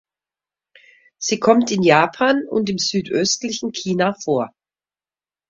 [1.19, 4.51] Sie kommt in Japan und im südöstlichen China vor.